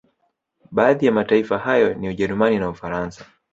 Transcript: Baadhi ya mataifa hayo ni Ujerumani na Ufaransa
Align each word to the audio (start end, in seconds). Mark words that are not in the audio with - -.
Baadhi 0.71 1.05
ya 1.05 1.11
mataifa 1.11 1.57
hayo 1.57 1.93
ni 1.93 2.09
Ujerumani 2.09 2.59
na 2.59 2.69
Ufaransa 2.69 3.25